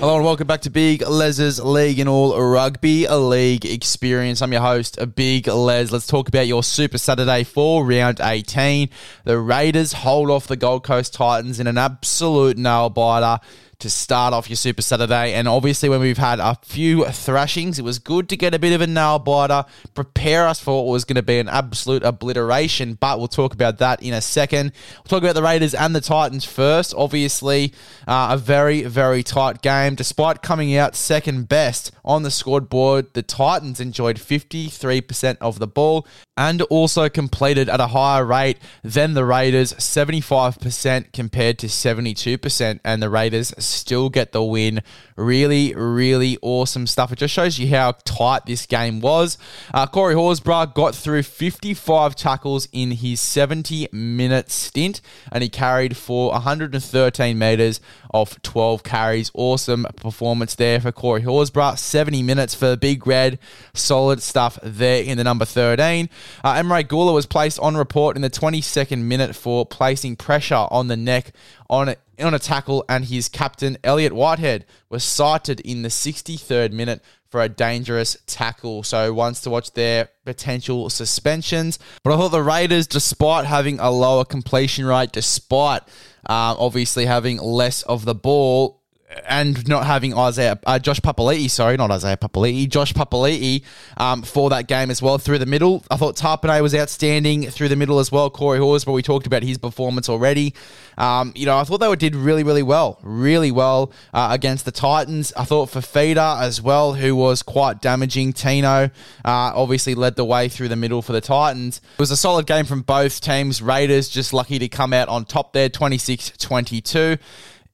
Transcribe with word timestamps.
Hello 0.00 0.14
and 0.14 0.24
welcome 0.24 0.46
back 0.46 0.60
to 0.60 0.70
Big 0.70 1.02
Les's 1.02 1.58
League 1.58 1.98
and 1.98 2.08
All 2.08 2.40
Rugby 2.40 3.08
League 3.08 3.66
Experience. 3.66 4.40
I'm 4.40 4.52
your 4.52 4.62
host, 4.62 4.96
Big 5.16 5.48
Les. 5.48 5.90
Let's 5.90 6.06
talk 6.06 6.28
about 6.28 6.46
your 6.46 6.62
Super 6.62 6.98
Saturday 6.98 7.42
for 7.42 7.84
round 7.84 8.20
18. 8.20 8.90
The 9.24 9.40
Raiders 9.40 9.92
hold 9.92 10.30
off 10.30 10.46
the 10.46 10.54
Gold 10.54 10.84
Coast 10.84 11.14
Titans 11.14 11.58
in 11.58 11.66
an 11.66 11.78
absolute 11.78 12.56
nail 12.56 12.90
biter 12.90 13.44
to 13.80 13.88
start 13.88 14.34
off 14.34 14.48
your 14.48 14.56
Super 14.56 14.82
Saturday. 14.82 15.34
And 15.34 15.46
obviously, 15.46 15.88
when 15.88 16.00
we've 16.00 16.18
had 16.18 16.40
a 16.40 16.56
few 16.62 17.04
thrashings, 17.04 17.78
it 17.78 17.82
was 17.82 17.98
good 18.00 18.28
to 18.30 18.36
get 18.36 18.52
a 18.52 18.58
bit 18.58 18.72
of 18.72 18.80
a 18.80 18.86
nail 18.86 19.20
biter, 19.20 19.64
prepare 19.94 20.48
us 20.48 20.58
for 20.58 20.84
what 20.84 20.92
was 20.92 21.04
going 21.04 21.16
to 21.16 21.22
be 21.22 21.38
an 21.38 21.48
absolute 21.48 22.02
obliteration. 22.02 22.94
But 22.94 23.18
we'll 23.18 23.28
talk 23.28 23.54
about 23.54 23.78
that 23.78 24.02
in 24.02 24.14
a 24.14 24.20
second. 24.20 24.72
We'll 24.96 25.04
talk 25.04 25.22
about 25.22 25.36
the 25.36 25.42
Raiders 25.42 25.74
and 25.74 25.94
the 25.94 26.00
Titans 26.00 26.44
first. 26.44 26.92
Obviously, 26.96 27.72
uh, 28.08 28.30
a 28.32 28.36
very, 28.36 28.82
very 28.82 29.22
tight 29.22 29.62
game. 29.62 29.94
Despite 29.94 30.42
coming 30.42 30.74
out 30.76 30.96
second 30.96 31.48
best 31.48 31.92
on 32.04 32.24
the 32.24 32.30
scoreboard, 32.32 33.14
the 33.14 33.22
Titans 33.22 33.78
enjoyed 33.78 34.16
53% 34.16 35.36
of 35.40 35.60
the 35.60 35.68
ball 35.68 36.06
and 36.36 36.62
also 36.62 37.08
completed 37.08 37.68
at 37.68 37.80
a 37.80 37.88
higher 37.88 38.24
rate 38.24 38.58
than 38.82 39.14
the 39.14 39.24
Raiders, 39.24 39.72
75% 39.74 41.12
compared 41.12 41.58
to 41.58 41.66
72%. 41.66 42.80
And 42.84 43.02
the 43.02 43.10
Raiders 43.10 43.52
still 43.68 44.08
get 44.08 44.32
the 44.32 44.42
win. 44.42 44.82
Really, 45.16 45.74
really 45.74 46.38
awesome 46.42 46.86
stuff. 46.86 47.12
It 47.12 47.18
just 47.18 47.34
shows 47.34 47.58
you 47.58 47.68
how 47.68 47.92
tight 48.04 48.46
this 48.46 48.66
game 48.66 49.00
was. 49.00 49.36
Uh, 49.74 49.86
Corey 49.86 50.14
Horsburgh 50.14 50.74
got 50.74 50.94
through 50.94 51.24
55 51.24 52.14
tackles 52.14 52.68
in 52.72 52.92
his 52.92 53.20
70 53.20 53.88
minute 53.92 54.50
stint 54.50 55.00
and 55.32 55.42
he 55.42 55.48
carried 55.48 55.96
for 55.96 56.30
113 56.32 57.38
metres 57.38 57.80
of 58.10 58.40
12 58.42 58.82
carries. 58.82 59.30
Awesome 59.34 59.86
performance 59.96 60.54
there 60.54 60.80
for 60.80 60.92
Corey 60.92 61.22
Horsburgh. 61.22 61.78
70 61.78 62.22
minutes 62.22 62.54
for 62.54 62.70
the 62.70 62.76
Big 62.76 63.06
Red. 63.06 63.38
Solid 63.74 64.22
stuff 64.22 64.58
there 64.62 65.02
in 65.02 65.18
the 65.18 65.24
number 65.24 65.44
13. 65.44 66.08
Uh, 66.44 66.54
Emre 66.54 66.84
Guler 66.84 67.12
was 67.12 67.26
placed 67.26 67.58
on 67.60 67.76
report 67.76 68.16
in 68.16 68.22
the 68.22 68.30
22nd 68.30 69.02
minute 69.02 69.34
for 69.34 69.66
placing 69.66 70.16
pressure 70.16 70.66
on 70.70 70.88
the 70.88 70.96
neck 70.96 71.32
on 71.68 71.94
on 72.26 72.34
a 72.34 72.38
tackle, 72.38 72.84
and 72.88 73.04
his 73.04 73.28
captain, 73.28 73.78
Elliot 73.84 74.12
Whitehead, 74.12 74.66
was 74.88 75.04
cited 75.04 75.60
in 75.60 75.82
the 75.82 75.88
63rd 75.88 76.72
minute 76.72 77.02
for 77.28 77.42
a 77.42 77.48
dangerous 77.48 78.16
tackle. 78.26 78.82
So, 78.82 79.12
once 79.12 79.40
to 79.42 79.50
watch 79.50 79.72
their 79.72 80.08
potential 80.24 80.90
suspensions. 80.90 81.78
But 82.02 82.14
I 82.14 82.16
thought 82.16 82.28
the 82.30 82.42
Raiders, 82.42 82.86
despite 82.86 83.44
having 83.44 83.78
a 83.80 83.90
lower 83.90 84.24
completion 84.24 84.86
rate, 84.86 85.12
despite 85.12 85.82
um, 86.26 86.56
obviously 86.58 87.06
having 87.06 87.38
less 87.38 87.82
of 87.82 88.04
the 88.04 88.14
ball, 88.14 88.77
and 89.26 89.66
not 89.66 89.86
having 89.86 90.16
Isaiah, 90.16 90.58
uh, 90.66 90.78
Josh 90.78 91.00
Papali'i, 91.00 91.50
sorry, 91.50 91.76
not 91.76 91.90
Isaiah 91.90 92.16
Papali'i, 92.16 92.68
Josh 92.68 92.92
Papali'i 92.92 93.62
um, 93.96 94.22
for 94.22 94.50
that 94.50 94.68
game 94.68 94.90
as 94.90 95.00
well 95.00 95.16
through 95.16 95.38
the 95.38 95.46
middle. 95.46 95.82
I 95.90 95.96
thought 95.96 96.16
Tapine 96.16 96.60
was 96.60 96.74
outstanding 96.74 97.50
through 97.50 97.68
the 97.68 97.76
middle 97.76 98.00
as 98.00 98.12
well. 98.12 98.28
Corey 98.28 98.58
Hawes, 98.58 98.84
but 98.84 98.92
we 98.92 99.02
talked 99.02 99.26
about 99.26 99.42
his 99.42 99.56
performance 99.56 100.08
already. 100.08 100.54
Um, 100.98 101.32
you 101.34 101.46
know, 101.46 101.56
I 101.56 101.64
thought 101.64 101.78
they 101.78 101.94
did 101.96 102.14
really, 102.14 102.42
really 102.44 102.62
well, 102.62 102.98
really 103.02 103.50
well 103.50 103.92
uh, 104.12 104.28
against 104.30 104.66
the 104.66 104.72
Titans. 104.72 105.32
I 105.36 105.44
thought 105.44 105.70
Fifita 105.70 106.42
as 106.42 106.60
well, 106.60 106.92
who 106.92 107.16
was 107.16 107.42
quite 107.42 107.80
damaging. 107.80 108.32
Tino 108.34 108.68
uh, 108.68 108.90
obviously 109.24 109.94
led 109.94 110.16
the 110.16 110.24
way 110.24 110.48
through 110.48 110.68
the 110.68 110.76
middle 110.76 111.00
for 111.00 111.12
the 111.12 111.20
Titans. 111.20 111.80
It 111.94 112.00
was 112.00 112.10
a 112.10 112.16
solid 112.16 112.46
game 112.46 112.66
from 112.66 112.82
both 112.82 113.20
teams. 113.20 113.62
Raiders 113.62 114.08
just 114.08 114.34
lucky 114.34 114.58
to 114.58 114.68
come 114.68 114.92
out 114.92 115.08
on 115.08 115.24
top 115.24 115.52
there, 115.54 115.68
26 115.68 116.32
22 116.36 117.16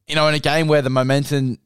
you 0.06 0.14
know, 0.14 0.28
in 0.28 0.34
a 0.34 0.38
game 0.38 0.68
where 0.68 0.82
the 0.82 0.90
momentum 0.90 1.58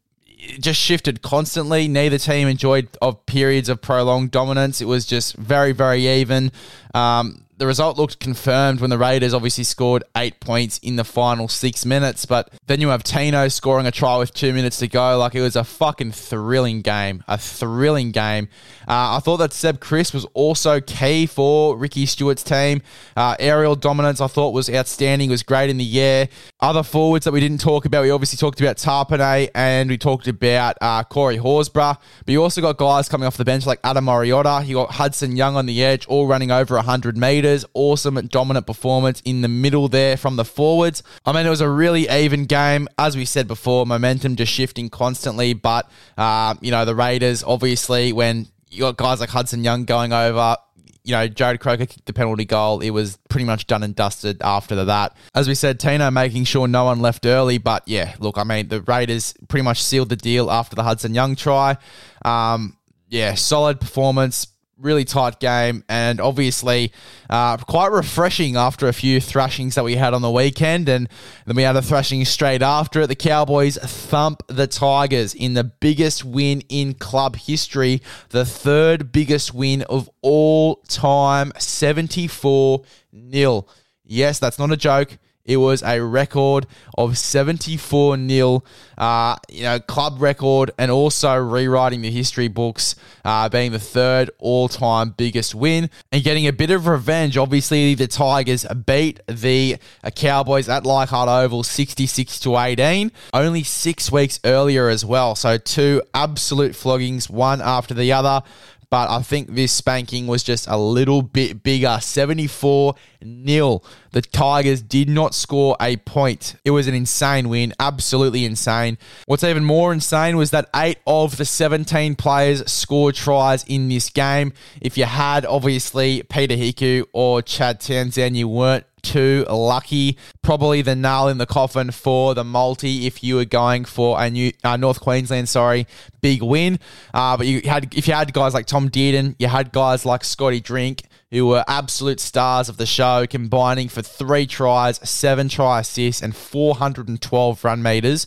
just 0.61 0.81
shifted 0.81 1.23
constantly. 1.23 1.89
Neither 1.89 2.19
team 2.19 2.49
enjoyed 2.49 2.89
of 3.03 3.25
periods 3.27 3.69
of 3.69 3.83
prolonged 3.83 4.31
dominance. 4.31 4.81
It 4.81 4.87
was 4.87 5.07
just 5.07 5.35
very, 5.37 5.73
very 5.73 6.07
even. 6.07 6.53
Um, 6.95 7.45
the 7.59 7.67
result 7.67 7.99
looked 7.99 8.21
confirmed 8.21 8.81
when 8.81 8.89
the 8.89 8.99
Raiders 8.99 9.35
obviously 9.35 9.65
scored 9.65 10.05
eight 10.17 10.39
points 10.39 10.79
in 10.79 10.95
the 10.97 11.05
final 11.05 11.49
six 11.49 11.85
minutes. 11.85 12.25
But 12.25 12.53
then 12.67 12.81
you 12.81 12.89
have 12.89 13.03
Tino 13.03 13.49
scoring 13.49 13.87
a 13.87 13.91
try 13.91 14.17
with 14.17 14.33
two 14.33 14.53
minutes 14.53 14.79
to 14.79 14.89
go. 14.89 15.19
Like 15.19 15.35
it 15.35 15.41
was 15.41 15.57
a 15.57 15.65
fucking 15.65 16.13
thrilling 16.13 16.83
game. 16.83 17.25
A 17.27 17.37
thrilling 17.37 18.13
game. 18.13 18.49
Uh, 18.87 19.17
I 19.17 19.21
thought 19.21 19.39
that 19.39 19.53
Seb 19.53 19.81
Kris 19.81 20.15
was 20.15 20.25
also 20.35 20.81
key 20.81 21.27
for 21.27 21.77
Ricky 21.77 22.07
Stuart's 22.07 22.45
team. 22.45 22.81
Uh, 23.17 23.35
aerial 23.41 23.75
dominance 23.75 24.21
I 24.21 24.29
thought 24.29 24.55
was 24.55 24.71
outstanding. 24.71 25.29
Was 25.29 25.43
great 25.43 25.69
in 25.69 25.79
the 25.79 26.01
air. 26.01 26.29
Other 26.61 26.85
forwards 26.85 27.25
that 27.25 27.33
we 27.33 27.41
didn't 27.41 27.61
talk 27.61 27.85
about, 27.85 28.03
we 28.03 28.11
obviously 28.11 28.37
talked 28.37 28.61
about 28.61 28.77
Tapine 28.77 29.51
and 29.55 29.91
we 29.91 29.99
talked 29.99 30.29
about 30.29 30.77
uh, 30.81 31.03
Corey 31.05 31.39
Horsburgh. 31.39 31.97
But 32.25 32.33
you 32.33 32.43
also 32.43 32.61
got 32.61 32.77
guys 32.77 33.09
coming 33.09 33.27
off 33.27 33.37
the 33.37 33.45
bench 33.45 33.67
like 33.67 33.81
Ata 33.83 34.01
Mariota. 34.01 34.63
You 34.65 34.77
got 34.77 34.93
Hudson 34.93 35.37
Young 35.37 35.57
on 35.57 35.67
the 35.67 35.83
edge, 35.83 36.07
all 36.07 36.29
running 36.29 36.53
over 36.53 36.77
100 36.77 37.17
metres 37.17 37.48
Awesome, 37.75 38.15
dominant 38.27 38.67
performance 38.67 39.21
in 39.25 39.41
the 39.41 39.49
middle 39.49 39.89
there 39.89 40.17
from 40.17 40.37
the 40.37 40.45
forwards. 40.45 41.03
I 41.25 41.33
mean, 41.33 41.47
it 41.47 41.51
was 41.51 41.61
a 41.61 41.69
really 41.69 42.09
even 42.09 42.45
game. 42.47 42.89
As 42.99 43.17
we 43.17 43.25
said 43.25 43.49
before, 43.49 43.87
momentum 43.87 44.37
just 44.37 44.53
shifting 44.53 44.91
constantly. 44.91 45.53
But, 45.55 45.91
uh, 46.17 46.55
you 46.61 46.71
know, 46.71 46.85
the 46.85 46.95
Raiders, 46.95 47.43
obviously, 47.43 48.13
when 48.13 48.49
you 48.71 48.81
got 48.81 48.97
guys 48.97 49.21
like 49.21 49.31
Hudson 49.31 49.65
Young 49.65 49.85
going 49.85 50.13
over, 50.13 50.57
you 51.05 51.13
know, 51.13 51.27
Jarrod 51.27 51.61
Croker 51.61 51.87
kicked 51.87 52.05
the 52.05 52.13
penalty 52.13 52.45
goal. 52.45 52.81
It 52.81 52.91
was 52.91 53.17
pretty 53.31 53.47
much 53.47 53.67
done 53.67 53.83
and 53.83 53.97
dusted 53.97 54.43
after 54.43 54.85
that. 54.85 55.17
As 55.35 55.49
we 55.49 55.55
said, 55.55 55.81
Tino 55.81 56.11
making 56.11 56.45
sure 56.45 56.69
no 56.69 56.85
one 56.85 57.01
left 57.01 57.25
early. 57.25 57.57
But 57.57 57.83
yeah, 57.87 58.15
look, 58.19 58.37
I 58.37 58.45
mean, 58.45 58.69
the 58.69 58.83
Raiders 58.83 59.35
pretty 59.49 59.65
much 59.65 59.83
sealed 59.83 60.11
the 60.11 60.17
deal 60.17 60.51
after 60.51 60.77
the 60.77 60.83
Hudson 60.83 61.15
Young 61.15 61.35
try. 61.35 61.79
Um, 62.25 62.77
yeah, 63.09 63.35
solid 63.35 63.81
performance 63.81 64.49
really 64.79 65.05
tight 65.05 65.41
game 65.41 65.85
and 65.89 66.21
obviously 66.21 66.93
uh, 67.29 67.57
quite 67.57 67.91
refreshing 67.91 68.57
after 68.57 68.87
a 68.87 68.93
few 68.93 69.21
thrashings 69.21 69.75
that 69.75 69.85
we 69.85 69.97
had 69.97 70.15
on 70.15 70.23
the 70.23 70.31
weekend. 70.31 70.89
And 70.89 71.09
then 71.47 71.57
we 71.57 71.63
had 71.63 71.77
a 71.77 71.83
thrashing 71.83 72.25
straight 72.25 72.63
after 72.63 73.03
it. 73.03 73.09
The 73.09 73.17
cowboys 73.17 73.77
thump 73.77 74.43
the 74.47 74.67
tigers 74.67 75.35
in 75.35 75.55
the 75.55 75.65
biggest 75.65 76.25
win 76.25 76.63
in 76.69 76.95
club 76.95 77.37
history. 77.37 78.01
The 78.31 78.45
third 78.45 79.11
biggest 79.13 79.53
win 79.53 79.83
of 79.83 80.09
all 80.23 80.77
time 80.89 81.53
74 81.59 82.83
nil. 83.13 83.69
Yes 84.05 84.39
that's 84.39 84.59
not 84.59 84.73
a 84.73 84.77
joke 84.77 85.19
it 85.49 85.57
was 85.57 85.83
a 85.83 86.01
record 86.01 86.67
of 86.97 87.17
74 87.17 88.19
0, 88.19 88.63
uh, 88.99 89.37
you 89.49 89.63
know, 89.63 89.81
club 89.81 90.21
record, 90.21 90.71
and 90.79 90.91
also 90.91 91.35
rewriting 91.37 92.03
the 92.03 92.11
history 92.11 92.49
books, 92.49 92.95
uh, 93.25 93.49
being 93.49 93.73
the 93.73 93.79
third 93.79 94.31
all 94.39 94.69
time 94.69 95.15
biggest 95.17 95.55
win 95.55 95.89
and 96.13 96.23
getting 96.23 96.47
a 96.47 96.53
bit 96.53 96.71
of 96.71 96.87
revenge. 96.87 97.39
Obviously, 97.39 97.95
the 97.95 98.07
Tigers 98.07 98.67
beat 98.87 99.21
the 99.27 99.79
Cowboys 100.15 100.69
at 100.69 100.85
Leichhardt 100.85 101.29
Oval 101.29 101.63
66 101.63 102.41
to 102.41 102.59
18, 102.59 103.11
only 103.33 103.63
six 103.63 104.13
weeks 104.13 104.39
earlier 104.45 104.91
as 104.91 105.03
well. 105.03 105.35
So, 105.35 105.57
two 105.57 106.03
absolute 106.13 106.73
floggings, 106.73 107.31
one 107.31 107.63
after 107.63 107.95
the 107.95 108.13
other 108.13 108.43
but 108.91 109.11
I 109.11 109.21
think 109.23 109.55
this 109.55 109.73
spanking 109.73 110.27
was 110.27 110.43
just 110.43 110.67
a 110.67 110.79
little 110.79 111.23
bit 111.23 111.63
bigger. 111.63 111.99
74 112.01 112.95
nil. 113.23 113.85
The 114.13 114.23
Tigers 114.23 114.81
did 114.81 115.09
not 115.09 115.35
score 115.35 115.77
a 115.81 115.97
point. 115.99 116.57
It 116.65 116.71
was 116.71 116.87
an 116.87 116.95
insane 116.95 117.49
win, 117.49 117.75
absolutely 117.79 118.45
insane. 118.45 118.97
What's 119.27 119.45
even 119.45 119.65
more 119.65 119.93
insane 119.93 120.37
was 120.37 120.51
that 120.53 120.71
eight 120.75 120.99
of 121.07 121.37
the 121.37 121.45
17 121.45 122.17
players 122.17 122.71
scored 122.71 123.15
tries 123.15 123.65
in 123.65 123.89
this 123.89 124.09
game. 124.09 124.53
If 124.81 124.97
you 124.97 125.05
had, 125.05 125.45
obviously, 125.45 126.23
Peter 126.23 126.55
Hiku 126.55 127.05
or 127.13 127.43
Chad 127.43 127.81
Townsend, 127.81 128.37
you 128.37 128.49
weren't 128.49 128.87
too 129.03 129.45
lucky. 129.49 130.19
Probably 130.43 130.83
the 130.83 130.97
nail 130.97 131.29
in 131.29 131.39
the 131.39 131.47
coffin 131.47 131.91
for 131.91 132.35
the 132.35 132.45
multi 132.45 133.07
if 133.07 133.23
you 133.23 133.37
were 133.37 133.45
going 133.45 133.85
for 133.85 134.21
a 134.21 134.31
new 134.31 134.53
uh, 134.65 134.77
North 134.77 135.01
Queensland, 135.01 135.49
sorry, 135.49 135.87
big 136.21 136.43
win. 136.43 136.79
Uh, 137.15 137.37
but 137.37 137.47
you 137.47 137.63
had 137.65 137.95
if 137.95 138.09
you 138.09 138.15
had 138.15 138.33
guys 138.33 138.55
like 138.55 138.67
Tom 138.67 138.89
Dearden, 138.89 139.35
you 139.39 139.49
had 139.49 139.73
guys 139.73 140.05
like 140.05 140.25
Scotty 140.25 140.61
Drink 140.61 141.03
who 141.31 141.47
were 141.47 141.65
absolute 141.69 142.21
stars 142.21 142.69
of 142.69 142.79
the 142.79 142.87
show, 142.87 143.27
combining 143.29 143.89
for 143.89 144.03
three 144.03 144.47
tries, 144.47 144.97
seven 145.09 145.49
try 145.49 145.81
assists, 145.81 146.23
and 146.23 146.35
412 146.35 147.65
run 147.65 147.83
meters. 147.83 148.27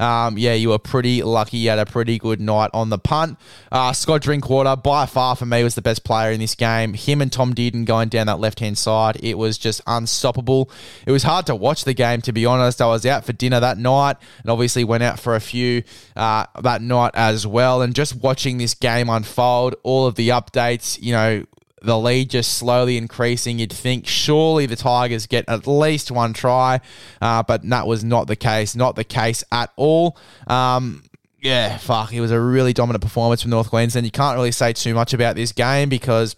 Um, 0.00 0.38
yeah, 0.38 0.54
you 0.54 0.70
were 0.70 0.78
pretty 0.78 1.22
lucky. 1.22 1.58
You 1.58 1.70
had 1.70 1.78
a 1.78 1.84
pretty 1.84 2.18
good 2.18 2.40
night 2.40 2.70
on 2.72 2.88
the 2.88 2.98
punt. 2.98 3.38
Uh, 3.70 3.92
Scott 3.92 4.22
Drinkwater, 4.22 4.74
by 4.76 5.04
far 5.04 5.36
for 5.36 5.44
me, 5.44 5.62
was 5.62 5.74
the 5.74 5.82
best 5.82 6.04
player 6.04 6.32
in 6.32 6.40
this 6.40 6.54
game. 6.54 6.94
Him 6.94 7.20
and 7.20 7.30
Tom 7.30 7.54
Dearden 7.54 7.84
going 7.84 8.08
down 8.08 8.26
that 8.26 8.40
left 8.40 8.60
hand 8.60 8.78
side, 8.78 9.18
it 9.22 9.36
was 9.36 9.58
just 9.58 9.82
unstoppable. 9.86 10.70
It 11.06 11.12
was 11.12 11.22
hard 11.22 11.46
to 11.46 11.54
watch 11.54 11.84
the 11.84 11.92
game, 11.92 12.22
to 12.22 12.32
be 12.32 12.46
honest. 12.46 12.80
I 12.80 12.86
was 12.86 13.04
out 13.04 13.26
for 13.26 13.34
dinner 13.34 13.60
that 13.60 13.76
night 13.76 14.16
and 14.42 14.50
obviously 14.50 14.84
went 14.84 15.02
out 15.02 15.20
for 15.20 15.34
a 15.34 15.40
few 15.40 15.82
uh, 16.16 16.46
that 16.62 16.80
night 16.80 17.12
as 17.14 17.46
well. 17.46 17.82
And 17.82 17.94
just 17.94 18.16
watching 18.16 18.56
this 18.56 18.72
game 18.74 19.10
unfold, 19.10 19.74
all 19.82 20.06
of 20.06 20.14
the 20.14 20.30
updates, 20.30 21.00
you 21.00 21.12
know, 21.12 21.44
the 21.82 21.98
lead 21.98 22.30
just 22.30 22.54
slowly 22.54 22.96
increasing. 22.96 23.58
You'd 23.58 23.72
think 23.72 24.06
surely 24.06 24.66
the 24.66 24.76
Tigers 24.76 25.26
get 25.26 25.44
at 25.48 25.66
least 25.66 26.10
one 26.10 26.32
try, 26.32 26.80
uh, 27.20 27.42
but 27.42 27.68
that 27.68 27.86
was 27.86 28.04
not 28.04 28.26
the 28.26 28.36
case. 28.36 28.76
Not 28.76 28.96
the 28.96 29.04
case 29.04 29.44
at 29.50 29.70
all. 29.76 30.16
Um, 30.46 31.02
yeah, 31.40 31.78
fuck. 31.78 32.12
It 32.12 32.20
was 32.20 32.30
a 32.30 32.40
really 32.40 32.72
dominant 32.72 33.02
performance 33.02 33.42
from 33.42 33.50
North 33.50 33.70
Queensland. 33.70 34.06
You 34.06 34.10
can't 34.10 34.36
really 34.36 34.52
say 34.52 34.72
too 34.72 34.94
much 34.94 35.14
about 35.14 35.36
this 35.36 35.52
game 35.52 35.88
because 35.88 36.36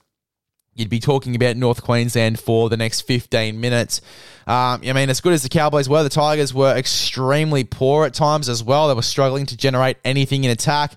you'd 0.74 0.88
be 0.88 1.00
talking 1.00 1.36
about 1.36 1.56
North 1.56 1.82
Queensland 1.82 2.40
for 2.40 2.68
the 2.68 2.76
next 2.76 3.02
15 3.02 3.60
minutes. 3.60 4.00
Um, 4.46 4.80
I 4.84 4.92
mean, 4.92 5.10
as 5.10 5.20
good 5.20 5.32
as 5.32 5.42
the 5.42 5.48
Cowboys 5.48 5.88
were, 5.88 6.02
the 6.02 6.08
Tigers 6.08 6.52
were 6.54 6.74
extremely 6.74 7.62
poor 7.62 8.06
at 8.06 8.14
times 8.14 8.48
as 8.48 8.62
well. 8.62 8.88
They 8.88 8.94
were 8.94 9.02
struggling 9.02 9.46
to 9.46 9.56
generate 9.56 9.98
anything 10.04 10.44
in 10.44 10.50
attack 10.50 10.94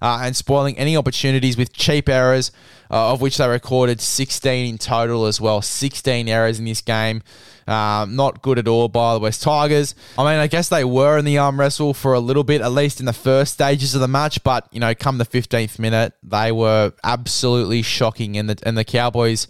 uh, 0.00 0.20
and 0.22 0.34
spoiling 0.34 0.78
any 0.78 0.96
opportunities 0.96 1.56
with 1.56 1.72
cheap 1.72 2.08
errors, 2.08 2.50
uh, 2.90 3.12
of 3.12 3.20
which 3.20 3.36
they 3.36 3.46
recorded 3.46 4.00
16 4.00 4.66
in 4.66 4.78
total 4.78 5.26
as 5.26 5.40
well. 5.40 5.62
16 5.62 6.28
errors 6.28 6.58
in 6.58 6.64
this 6.64 6.80
game. 6.80 7.22
Um, 7.68 8.16
not 8.16 8.40
good 8.40 8.58
at 8.58 8.66
all 8.66 8.88
by 8.88 9.14
the 9.14 9.20
West 9.20 9.42
Tigers. 9.42 9.94
I 10.16 10.24
mean, 10.24 10.40
I 10.40 10.46
guess 10.46 10.70
they 10.70 10.84
were 10.84 11.18
in 11.18 11.26
the 11.26 11.38
arm 11.38 11.60
wrestle 11.60 11.92
for 11.92 12.14
a 12.14 12.20
little 12.20 12.44
bit, 12.44 12.62
at 12.62 12.72
least 12.72 12.98
in 12.98 13.06
the 13.06 13.12
first 13.12 13.52
stages 13.52 13.94
of 13.94 14.00
the 14.00 14.08
match. 14.08 14.42
But 14.42 14.66
you 14.72 14.80
know, 14.80 14.94
come 14.94 15.18
the 15.18 15.26
15th 15.26 15.78
minute, 15.78 16.14
they 16.22 16.50
were 16.50 16.92
absolutely 17.04 17.82
shocking, 17.82 18.36
and 18.38 18.48
the 18.48 18.58
and 18.66 18.76
the 18.76 18.84
Cowboys 18.84 19.48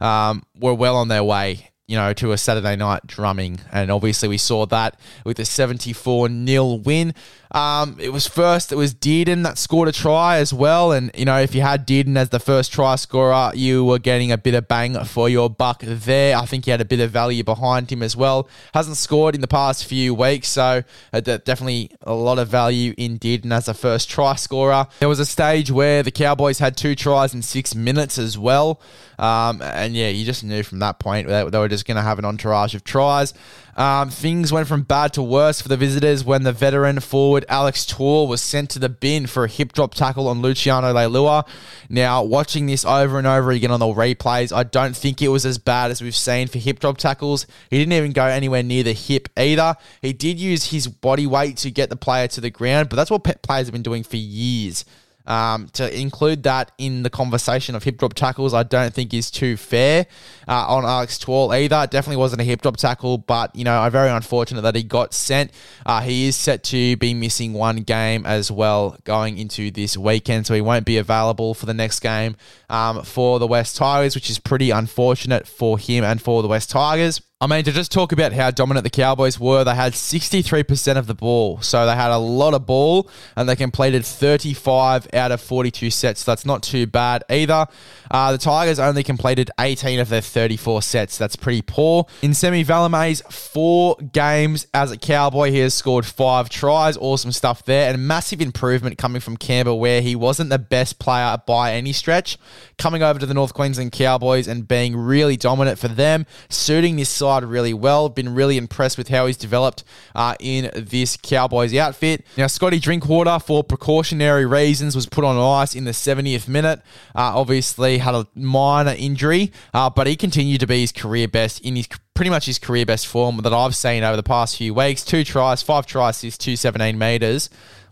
um, 0.00 0.44
were 0.58 0.74
well 0.74 0.96
on 0.96 1.08
their 1.08 1.24
way 1.24 1.71
you 1.88 1.96
know, 1.96 2.12
to 2.14 2.32
a 2.32 2.38
Saturday 2.38 2.76
night 2.76 3.06
drumming. 3.06 3.60
And 3.70 3.90
obviously, 3.90 4.28
we 4.28 4.38
saw 4.38 4.66
that 4.66 4.98
with 5.24 5.38
a 5.38 5.44
74 5.44 6.28
0 6.28 6.74
win. 6.74 7.14
Um, 7.52 7.98
it 8.00 8.08
was 8.08 8.26
first, 8.26 8.72
it 8.72 8.76
was 8.76 8.94
Dearden 8.94 9.42
that 9.42 9.58
scored 9.58 9.88
a 9.88 9.92
try 9.92 10.38
as 10.38 10.54
well. 10.54 10.92
And, 10.92 11.10
you 11.14 11.26
know, 11.26 11.38
if 11.38 11.54
you 11.54 11.60
had 11.60 11.86
Dearden 11.86 12.16
as 12.16 12.30
the 12.30 12.40
first 12.40 12.72
try 12.72 12.96
scorer, 12.96 13.52
you 13.54 13.84
were 13.84 13.98
getting 13.98 14.32
a 14.32 14.38
bit 14.38 14.54
of 14.54 14.68
bang 14.68 15.04
for 15.04 15.28
your 15.28 15.50
buck 15.50 15.82
there. 15.82 16.36
I 16.36 16.46
think 16.46 16.64
he 16.64 16.70
had 16.70 16.80
a 16.80 16.86
bit 16.86 17.00
of 17.00 17.10
value 17.10 17.44
behind 17.44 17.92
him 17.92 18.02
as 18.02 18.16
well. 18.16 18.48
Hasn't 18.72 18.96
scored 18.96 19.34
in 19.34 19.42
the 19.42 19.48
past 19.48 19.84
few 19.84 20.14
weeks, 20.14 20.48
so 20.48 20.82
uh, 21.12 21.20
definitely 21.20 21.90
a 22.00 22.14
lot 22.14 22.38
of 22.38 22.48
value 22.48 22.94
in 22.96 23.18
Dearden 23.18 23.52
as 23.52 23.68
a 23.68 23.74
first 23.74 24.08
try 24.08 24.34
scorer. 24.36 24.86
There 25.00 25.08
was 25.08 25.20
a 25.20 25.26
stage 25.26 25.70
where 25.70 26.02
the 26.02 26.10
Cowboys 26.10 26.58
had 26.58 26.74
two 26.74 26.94
tries 26.94 27.34
in 27.34 27.42
six 27.42 27.74
minutes 27.74 28.16
as 28.16 28.38
well. 28.38 28.80
Um, 29.18 29.60
and 29.60 29.94
yeah, 29.94 30.08
you 30.08 30.24
just 30.24 30.42
knew 30.42 30.62
from 30.62 30.78
that 30.78 30.98
point 30.98 31.28
that 31.28 31.52
they 31.52 31.58
were 31.58 31.68
just 31.72 31.86
going 31.86 31.96
to 31.96 32.02
have 32.02 32.18
an 32.18 32.24
entourage 32.24 32.74
of 32.74 32.84
tries. 32.84 33.34
Um, 33.76 34.10
things 34.10 34.52
went 34.52 34.68
from 34.68 34.82
bad 34.82 35.14
to 35.14 35.22
worse 35.22 35.62
for 35.62 35.68
the 35.68 35.78
visitors 35.78 36.24
when 36.24 36.42
the 36.42 36.52
veteran 36.52 37.00
forward 37.00 37.46
Alex 37.48 37.86
Twal 37.86 38.28
was 38.28 38.42
sent 38.42 38.68
to 38.70 38.78
the 38.78 38.90
bin 38.90 39.26
for 39.26 39.44
a 39.44 39.48
hip 39.48 39.72
drop 39.72 39.94
tackle 39.94 40.28
on 40.28 40.42
Luciano 40.42 40.92
Leilua. 40.92 41.48
Now, 41.88 42.22
watching 42.22 42.66
this 42.66 42.84
over 42.84 43.18
and 43.18 43.26
over 43.26 43.50
again 43.50 43.70
on 43.70 43.80
the 43.80 43.86
replays, 43.86 44.54
I 44.54 44.64
don't 44.64 44.94
think 44.94 45.22
it 45.22 45.28
was 45.28 45.46
as 45.46 45.56
bad 45.56 45.90
as 45.90 46.02
we've 46.02 46.14
seen 46.14 46.48
for 46.48 46.58
hip 46.58 46.80
drop 46.80 46.98
tackles. 46.98 47.46
He 47.70 47.78
didn't 47.78 47.94
even 47.94 48.12
go 48.12 48.26
anywhere 48.26 48.62
near 48.62 48.82
the 48.82 48.92
hip 48.92 49.28
either. 49.38 49.74
He 50.02 50.12
did 50.12 50.38
use 50.38 50.70
his 50.70 50.86
body 50.86 51.26
weight 51.26 51.56
to 51.58 51.70
get 51.70 51.88
the 51.88 51.96
player 51.96 52.28
to 52.28 52.40
the 52.42 52.50
ground, 52.50 52.90
but 52.90 52.96
that's 52.96 53.10
what 53.10 53.24
players 53.42 53.66
have 53.66 53.72
been 53.72 53.82
doing 53.82 54.02
for 54.02 54.16
years. 54.16 54.84
Um, 55.26 55.68
to 55.74 55.98
include 55.98 56.42
that 56.44 56.72
in 56.78 57.02
the 57.02 57.10
conversation 57.10 57.74
of 57.74 57.84
hip 57.84 57.98
drop 57.98 58.14
tackles, 58.14 58.54
I 58.54 58.62
don't 58.62 58.92
think 58.92 59.14
is 59.14 59.30
too 59.30 59.56
fair 59.56 60.06
uh, 60.48 60.66
on 60.68 60.84
Alex 60.84 61.18
Twal 61.18 61.52
either. 61.52 61.82
It 61.84 61.90
definitely 61.90 62.16
wasn't 62.16 62.40
a 62.40 62.44
hip 62.44 62.62
drop 62.62 62.76
tackle, 62.76 63.18
but 63.18 63.54
you 63.54 63.64
know, 63.64 63.80
I'm 63.80 63.92
very 63.92 64.10
unfortunate 64.10 64.62
that 64.62 64.74
he 64.74 64.82
got 64.82 65.14
sent. 65.14 65.52
Uh, 65.86 66.00
he 66.00 66.26
is 66.26 66.36
set 66.36 66.64
to 66.64 66.96
be 66.96 67.14
missing 67.14 67.52
one 67.52 67.76
game 67.78 68.26
as 68.26 68.50
well 68.50 68.96
going 69.04 69.38
into 69.38 69.70
this 69.70 69.96
weekend, 69.96 70.46
so 70.46 70.54
he 70.54 70.60
won't 70.60 70.84
be 70.84 70.98
available 70.98 71.54
for 71.54 71.66
the 71.66 71.74
next 71.74 72.00
game 72.00 72.36
um, 72.68 73.02
for 73.02 73.38
the 73.38 73.46
West 73.46 73.76
Tigers, 73.76 74.14
which 74.14 74.30
is 74.30 74.38
pretty 74.38 74.70
unfortunate 74.70 75.46
for 75.46 75.78
him 75.78 76.04
and 76.04 76.20
for 76.20 76.42
the 76.42 76.48
West 76.48 76.70
Tigers. 76.70 77.20
I 77.42 77.48
mean, 77.48 77.64
to 77.64 77.72
just 77.72 77.90
talk 77.90 78.12
about 78.12 78.32
how 78.32 78.52
dominant 78.52 78.84
the 78.84 78.90
Cowboys 78.90 79.40
were, 79.40 79.64
they 79.64 79.74
had 79.74 79.94
63% 79.94 80.96
of 80.96 81.08
the 81.08 81.14
ball. 81.14 81.60
So 81.60 81.84
they 81.86 81.96
had 81.96 82.12
a 82.12 82.16
lot 82.16 82.54
of 82.54 82.66
ball 82.66 83.10
and 83.34 83.48
they 83.48 83.56
completed 83.56 84.06
35 84.06 85.08
out 85.12 85.32
of 85.32 85.40
42 85.40 85.90
sets. 85.90 86.20
So 86.20 86.30
that's 86.30 86.46
not 86.46 86.62
too 86.62 86.86
bad 86.86 87.24
either. 87.28 87.66
Uh, 88.12 88.30
the 88.30 88.38
Tigers 88.38 88.78
only 88.78 89.02
completed 89.02 89.50
18 89.58 89.98
of 89.98 90.10
their 90.10 90.20
34 90.20 90.82
sets. 90.82 91.16
That's 91.16 91.34
pretty 91.34 91.62
poor. 91.62 92.06
In 92.20 92.34
Semi 92.34 92.62
Valemei's 92.62 93.22
four 93.30 93.96
games 94.12 94.66
as 94.74 94.92
a 94.92 94.98
Cowboy, 94.98 95.50
he 95.50 95.60
has 95.60 95.72
scored 95.72 96.04
five 96.04 96.50
tries. 96.50 96.98
Awesome 96.98 97.32
stuff 97.32 97.64
there. 97.64 97.90
And 97.90 98.06
massive 98.06 98.42
improvement 98.42 98.98
coming 98.98 99.20
from 99.20 99.38
Canberra, 99.38 99.74
where 99.74 100.02
he 100.02 100.14
wasn't 100.14 100.50
the 100.50 100.58
best 100.58 100.98
player 100.98 101.38
by 101.46 101.72
any 101.72 101.94
stretch. 101.94 102.36
Coming 102.76 103.02
over 103.02 103.18
to 103.18 103.24
the 103.24 103.32
North 103.32 103.54
Queensland 103.54 103.92
Cowboys 103.92 104.46
and 104.46 104.68
being 104.68 104.94
really 104.94 105.38
dominant 105.38 105.78
for 105.78 105.88
them, 105.88 106.26
suiting 106.50 106.96
this 106.96 107.08
side 107.08 107.44
really 107.44 107.72
well. 107.72 108.10
Been 108.10 108.34
really 108.34 108.58
impressed 108.58 108.98
with 108.98 109.08
how 109.08 109.26
he's 109.26 109.38
developed 109.38 109.84
uh, 110.14 110.34
in 110.38 110.70
this 110.76 111.16
Cowboys 111.16 111.74
outfit. 111.74 112.26
Now, 112.36 112.46
Scotty 112.46 112.78
Drinkwater, 112.78 113.38
for 113.38 113.64
precautionary 113.64 114.44
reasons, 114.44 114.94
was 114.94 115.06
put 115.06 115.24
on 115.24 115.38
ice 115.38 115.74
in 115.74 115.84
the 115.84 115.92
70th 115.92 116.46
minute. 116.46 116.80
Uh, 117.14 117.32
obviously, 117.34 118.01
had 118.02 118.14
a 118.14 118.26
minor 118.34 118.94
injury, 118.96 119.52
uh, 119.72 119.88
but 119.90 120.06
he 120.06 120.16
continued 120.16 120.60
to 120.60 120.66
be 120.66 120.80
his 120.80 120.92
career 120.92 121.28
best 121.28 121.60
in 121.60 121.76
his 121.76 121.88
pretty 122.14 122.30
much 122.30 122.46
his 122.46 122.58
career 122.58 122.84
best 122.84 123.06
form 123.06 123.38
that 123.38 123.52
I've 123.52 123.74
seen 123.74 124.02
over 124.02 124.16
the 124.16 124.22
past 124.22 124.56
few 124.56 124.74
weeks. 124.74 125.04
Two 125.04 125.24
tries, 125.24 125.62
five 125.62 125.86
tries, 125.86 126.20
two 126.20 126.30
217 126.30 126.98
meters. 126.98 127.48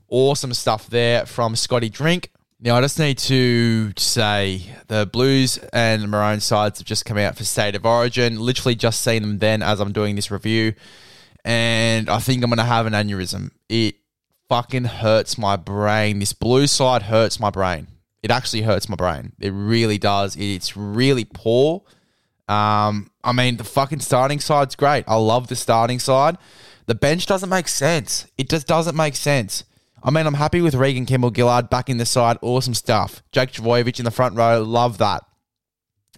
Awesome 0.08 0.52
stuff 0.52 0.88
there 0.88 1.24
from 1.24 1.56
Scotty 1.56 1.88
Drink. 1.88 2.30
Now, 2.62 2.76
I 2.76 2.82
just 2.82 2.98
need 2.98 3.16
to 3.18 3.92
say 3.96 4.62
the 4.88 5.06
Blues 5.06 5.56
and 5.72 6.10
Maroon 6.10 6.40
sides 6.40 6.78
have 6.78 6.86
just 6.86 7.06
come 7.06 7.16
out 7.16 7.36
for 7.36 7.44
State 7.44 7.74
of 7.74 7.86
Origin. 7.86 8.38
Literally 8.38 8.74
just 8.74 9.00
seen 9.00 9.22
them 9.22 9.38
then 9.38 9.62
as 9.62 9.80
I'm 9.80 9.92
doing 9.92 10.14
this 10.14 10.30
review. 10.30 10.74
And 11.42 12.10
I 12.10 12.18
think 12.18 12.44
I'm 12.44 12.50
going 12.50 12.58
to 12.58 12.64
have 12.64 12.84
an 12.84 12.92
aneurysm. 12.92 13.52
It 13.70 13.94
fucking 14.50 14.84
hurts 14.84 15.38
my 15.38 15.56
brain. 15.56 16.18
This 16.18 16.34
blue 16.34 16.66
side 16.66 17.04
hurts 17.04 17.40
my 17.40 17.48
brain. 17.48 17.86
It 18.22 18.30
actually 18.30 18.62
hurts 18.62 18.88
my 18.88 18.96
brain. 18.96 19.32
It 19.40 19.50
really 19.50 19.98
does. 19.98 20.36
It's 20.36 20.76
really 20.76 21.24
poor. 21.24 21.82
Um, 22.48 23.10
I 23.22 23.32
mean, 23.32 23.56
the 23.56 23.64
fucking 23.64 24.00
starting 24.00 24.40
side's 24.40 24.76
great. 24.76 25.04
I 25.06 25.16
love 25.16 25.48
the 25.48 25.56
starting 25.56 25.98
side. 25.98 26.36
The 26.86 26.94
bench 26.94 27.26
doesn't 27.26 27.48
make 27.48 27.68
sense. 27.68 28.26
It 28.36 28.50
just 28.50 28.66
doesn't 28.66 28.96
make 28.96 29.14
sense. 29.14 29.64
I 30.02 30.10
mean, 30.10 30.26
I'm 30.26 30.34
happy 30.34 30.60
with 30.60 30.74
Reagan 30.74 31.06
Campbell 31.06 31.32
Gillard 31.32 31.70
back 31.70 31.88
in 31.88 31.98
the 31.98 32.06
side. 32.06 32.38
Awesome 32.42 32.74
stuff. 32.74 33.22
Jake 33.32 33.52
Trbojevic 33.52 33.98
in 33.98 34.04
the 34.04 34.10
front 34.10 34.34
row. 34.34 34.62
Love 34.62 34.98
that. 34.98 35.22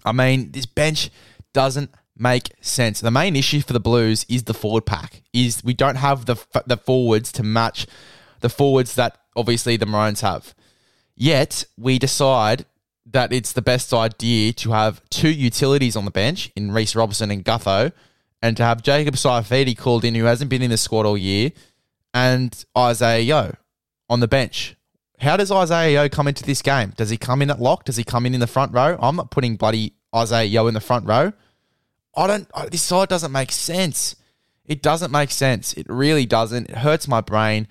I 0.05 0.13
mean, 0.13 0.53
this 0.53 0.67
bench 0.67 1.11
doesn't 1.53 1.91
make 2.17 2.51
sense. 2.61 3.01
The 3.01 3.11
main 3.11 3.37
issue 3.37 3.61
for 3.61 3.73
the 3.73 3.81
Blues 3.81 4.25
is 4.29 4.45
the 4.45 4.55
forward 4.55 4.87
pack. 4.87 5.23
Is 5.33 5.63
we 5.65 5.75
don't 5.75 5.97
have 5.97 6.27
the 6.27 6.37
the 6.67 6.77
forwards 6.77 7.33
to 7.33 7.43
match 7.43 7.87
the 8.41 8.49
forwards 8.49 8.95
that 8.95 9.19
obviously 9.37 9.77
the 9.77 9.87
Maroons 9.87 10.21
have. 10.21 10.55
Yet 11.15 11.65
we 11.77 11.99
decide 11.99 12.65
that 13.07 13.33
it's 13.33 13.53
the 13.53 13.63
best 13.63 13.93
idea 13.93 14.53
to 14.55 14.71
have 14.73 15.03
two 15.11 15.31
utilities 15.31 15.97
on 15.97 16.05
the 16.05 16.11
bench 16.11 16.51
in 16.57 16.73
Reece 16.73 16.97
Robson 16.97 17.31
and 17.31 17.45
Gutho, 17.45 17.93
and 18.41 18.57
to 18.57 18.65
have 18.65 18.83
Jacob 18.83 19.15
Saifiti 19.15 19.77
called 19.77 20.05
in 20.05 20.15
who 20.15 20.25
hasn't 20.25 20.51
been 20.51 20.63
in 20.63 20.71
the 20.71 20.77
squad 20.77 21.07
all 21.07 21.19
year, 21.19 21.53
and 22.15 22.65
Isaiah 22.77 23.21
Yeo 23.21 23.57
on 24.09 24.21
the 24.21 24.29
bench. 24.29 24.77
How 25.21 25.37
does 25.37 25.53
Isaiah 25.53 26.03
Yeo 26.03 26.09
come 26.09 26.27
into 26.27 26.43
this 26.43 26.63
game? 26.63 26.93
Does 26.97 27.11
he 27.11 27.17
come 27.17 27.43
in 27.43 27.51
at 27.51 27.61
lock? 27.61 27.85
Does 27.85 27.97
he 27.97 28.05
come 28.05 28.27
in 28.27 28.35
in 28.35 28.41
the 28.41 28.47
front 28.47 28.73
row? 28.73 28.99
I'm 29.01 29.17
not 29.17 29.31
putting 29.31 29.57
bloody 29.57 29.95
Isaiah 30.15 30.45
Yeo 30.45 30.67
in 30.67 30.75
the 30.75 30.81
front 30.81 31.07
row. 31.07 31.33
I 32.17 32.27
don't. 32.27 32.49
This 32.71 32.83
side 32.83 33.09
doesn't 33.09 33.33
make 33.33 33.53
sense. 33.53 34.17
It 34.67 34.83
doesn't 34.83 35.11
make 35.11 35.31
sense. 35.31 35.73
It 35.75 35.87
really 35.89 36.27
doesn't. 36.27 36.71
It 36.71 36.79
hurts 36.79 37.09
my 37.09 37.21
brain. 37.21 37.69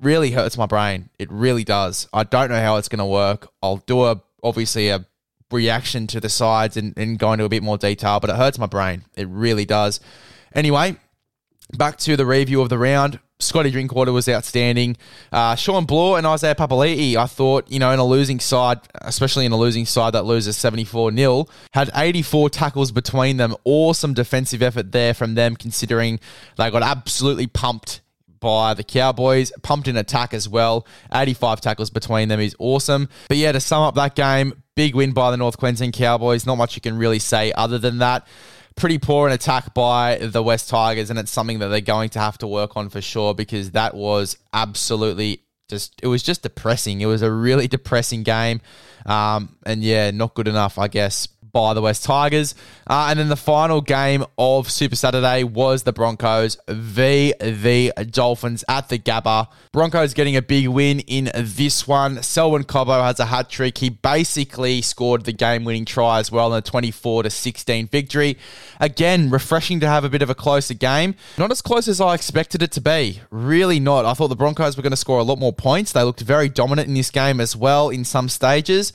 Really 0.00 0.30
hurts 0.30 0.58
my 0.58 0.66
brain. 0.66 1.08
It 1.18 1.30
really 1.30 1.64
does. 1.64 2.08
I 2.12 2.24
don't 2.24 2.50
know 2.50 2.60
how 2.60 2.76
it's 2.76 2.88
going 2.88 2.98
to 2.98 3.06
work. 3.06 3.48
I'll 3.62 3.78
do 3.78 4.04
a 4.04 4.20
obviously 4.42 4.88
a 4.90 5.06
reaction 5.50 6.06
to 6.08 6.20
the 6.20 6.28
sides 6.28 6.76
and, 6.76 6.96
and 6.96 7.18
go 7.18 7.32
into 7.32 7.44
a 7.44 7.48
bit 7.48 7.62
more 7.62 7.78
detail, 7.78 8.20
but 8.20 8.30
it 8.30 8.36
hurts 8.36 8.58
my 8.58 8.66
brain. 8.66 9.04
It 9.16 9.28
really 9.28 9.64
does. 9.64 10.00
Anyway, 10.54 10.96
back 11.76 11.98
to 11.98 12.16
the 12.16 12.26
review 12.26 12.60
of 12.60 12.68
the 12.68 12.78
round. 12.78 13.20
Scotty 13.38 13.70
Drinkwater 13.70 14.12
was 14.12 14.28
outstanding. 14.30 14.96
Uh, 15.30 15.54
Shawn 15.56 15.84
Blore 15.84 16.16
and 16.16 16.26
Isaiah 16.26 16.54
Papali'i, 16.54 17.16
I 17.16 17.26
thought, 17.26 17.70
you 17.70 17.78
know, 17.78 17.90
in 17.90 17.98
a 17.98 18.04
losing 18.04 18.40
side, 18.40 18.80
especially 18.94 19.44
in 19.44 19.52
a 19.52 19.58
losing 19.58 19.84
side 19.84 20.14
that 20.14 20.24
loses 20.24 20.56
74 20.56 21.12
0, 21.12 21.46
had 21.72 21.90
84 21.94 22.48
tackles 22.48 22.92
between 22.92 23.36
them. 23.36 23.54
Awesome 23.64 24.14
defensive 24.14 24.62
effort 24.62 24.92
there 24.92 25.12
from 25.12 25.34
them, 25.34 25.54
considering 25.54 26.18
they 26.56 26.70
got 26.70 26.82
absolutely 26.82 27.46
pumped 27.46 28.00
by 28.46 28.74
the 28.74 28.84
Cowboys. 28.84 29.50
Pumped 29.62 29.88
in 29.88 29.96
attack 29.96 30.32
as 30.32 30.48
well. 30.48 30.86
85 31.12 31.60
tackles 31.60 31.90
between 31.90 32.28
them 32.28 32.38
is 32.38 32.54
awesome. 32.60 33.08
But 33.26 33.38
yeah, 33.38 33.50
to 33.50 33.58
sum 33.58 33.82
up 33.82 33.96
that 33.96 34.14
game, 34.14 34.62
big 34.76 34.94
win 34.94 35.10
by 35.10 35.32
the 35.32 35.36
North 35.36 35.58
Queensland 35.58 35.94
Cowboys. 35.94 36.46
Not 36.46 36.54
much 36.54 36.76
you 36.76 36.80
can 36.80 36.96
really 36.96 37.18
say 37.18 37.52
other 37.56 37.76
than 37.76 37.98
that 37.98 38.24
pretty 38.76 38.98
poor 38.98 39.26
in 39.26 39.32
attack 39.32 39.74
by 39.74 40.18
the 40.18 40.44
West 40.44 40.68
Tigers, 40.68 41.10
and 41.10 41.18
it's 41.18 41.32
something 41.32 41.58
that 41.58 41.68
they're 41.68 41.80
going 41.80 42.10
to 42.10 42.20
have 42.20 42.38
to 42.38 42.46
work 42.46 42.76
on 42.76 42.88
for 42.88 43.00
sure 43.00 43.34
because 43.34 43.72
that 43.72 43.96
was 43.96 44.36
absolutely 44.52 45.42
just 45.68 45.98
it 46.00 46.06
was 46.06 46.22
just 46.22 46.42
depressing. 46.42 47.00
It 47.00 47.06
was 47.06 47.22
a 47.22 47.32
really 47.32 47.66
depressing 47.66 48.22
game, 48.22 48.60
um, 49.06 49.56
and 49.66 49.82
yeah, 49.82 50.12
not 50.12 50.34
good 50.34 50.46
enough, 50.46 50.78
I 50.78 50.86
guess, 50.86 51.26
by 51.56 51.72
the 51.72 51.80
West 51.80 52.04
Tigers. 52.04 52.54
Uh, 52.86 53.06
and 53.08 53.18
then 53.18 53.30
the 53.30 53.34
final 53.34 53.80
game 53.80 54.22
of 54.36 54.70
Super 54.70 54.94
Saturday 54.94 55.42
was 55.42 55.84
the 55.84 55.92
Broncos 55.92 56.58
v 56.68 57.32
the 57.40 57.94
Dolphins 58.10 58.62
at 58.68 58.90
the 58.90 58.98
Gabba. 58.98 59.48
Broncos 59.72 60.12
getting 60.12 60.36
a 60.36 60.42
big 60.42 60.68
win 60.68 61.00
in 61.00 61.30
this 61.34 61.88
one. 61.88 62.22
Selwyn 62.22 62.64
Cobbo 62.64 63.02
has 63.02 63.18
a 63.20 63.24
hat 63.24 63.48
trick. 63.48 63.78
He 63.78 63.88
basically 63.88 64.82
scored 64.82 65.24
the 65.24 65.32
game 65.32 65.64
winning 65.64 65.86
try 65.86 66.18
as 66.18 66.30
well 66.30 66.52
in 66.52 66.58
a 66.58 66.60
24 66.60 67.22
to 67.22 67.30
16 67.30 67.88
victory. 67.88 68.36
Again, 68.78 69.30
refreshing 69.30 69.80
to 69.80 69.88
have 69.88 70.04
a 70.04 70.10
bit 70.10 70.20
of 70.20 70.28
a 70.28 70.34
closer 70.34 70.74
game. 70.74 71.14
Not 71.38 71.50
as 71.50 71.62
close 71.62 71.88
as 71.88 72.02
I 72.02 72.12
expected 72.14 72.62
it 72.62 72.72
to 72.72 72.82
be. 72.82 73.22
Really 73.30 73.80
not. 73.80 74.04
I 74.04 74.12
thought 74.12 74.28
the 74.28 74.36
Broncos 74.36 74.76
were 74.76 74.82
going 74.82 74.90
to 74.90 74.96
score 74.98 75.20
a 75.20 75.22
lot 75.22 75.38
more 75.38 75.54
points. 75.54 75.92
They 75.92 76.02
looked 76.02 76.20
very 76.20 76.50
dominant 76.50 76.88
in 76.88 76.92
this 76.92 77.10
game 77.10 77.40
as 77.40 77.56
well 77.56 77.88
in 77.88 78.04
some 78.04 78.28
stages. 78.28 78.92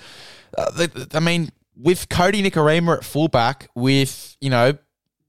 Uh, 0.55 0.87
I 1.15 1.19
mean, 1.19 1.49
with 1.75 2.09
Kodi 2.09 2.43
Nikorima 2.43 2.97
at 2.97 3.03
fullback, 3.03 3.69
with, 3.75 4.35
you 4.41 4.49
know, 4.49 4.73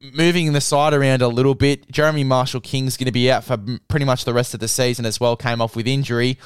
moving 0.01 0.53
the 0.53 0.61
side 0.61 0.95
around 0.95 1.23
a 1.23 1.29
little 1.29 1.55
bit, 1.55 1.91
Jeremy 1.91 2.25
Marshall 2.25 2.61
King's 2.61 2.97
going 2.97 3.07
to 3.07 3.13
be 3.13 3.31
out 3.31 3.45
for 3.45 3.59
pretty 3.89 4.05
much 4.05 4.25
the 4.25 4.33
rest 4.33 4.55
of 4.55 4.61
the 4.61 4.69
season 4.69 5.07
as 5.07 5.21
well, 5.21 5.37
came 5.37 5.61
off 5.61 5.77
with 5.77 5.87
injury 5.87 6.39